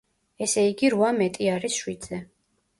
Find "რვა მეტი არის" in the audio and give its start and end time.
0.95-1.79